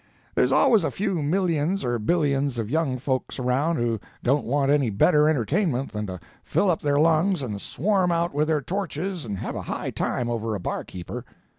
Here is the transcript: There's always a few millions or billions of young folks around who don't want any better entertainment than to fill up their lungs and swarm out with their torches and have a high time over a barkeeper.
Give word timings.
There's 0.33 0.51
always 0.51 0.83
a 0.83 0.89
few 0.89 1.21
millions 1.21 1.85
or 1.85 1.99
billions 1.99 2.57
of 2.57 2.71
young 2.71 2.97
folks 2.97 3.37
around 3.37 3.75
who 3.75 3.99
don't 4.23 4.47
want 4.47 4.71
any 4.71 4.89
better 4.89 5.29
entertainment 5.29 5.91
than 5.91 6.07
to 6.07 6.19
fill 6.43 6.71
up 6.71 6.81
their 6.81 6.97
lungs 6.97 7.43
and 7.43 7.61
swarm 7.61 8.11
out 8.11 8.33
with 8.33 8.47
their 8.47 8.61
torches 8.61 9.25
and 9.25 9.37
have 9.37 9.53
a 9.55 9.61
high 9.61 9.91
time 9.91 10.27
over 10.27 10.55
a 10.55 10.59
barkeeper. 10.59 11.23